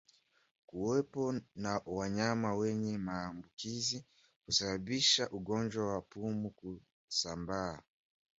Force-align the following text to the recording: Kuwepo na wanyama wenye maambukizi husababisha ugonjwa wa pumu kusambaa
Kuwepo 0.67 1.41
na 1.55 1.81
wanyama 1.85 2.55
wenye 2.55 2.97
maambukizi 2.97 4.05
husababisha 4.45 5.29
ugonjwa 5.29 5.93
wa 5.93 6.01
pumu 6.01 6.49
kusambaa 6.49 7.81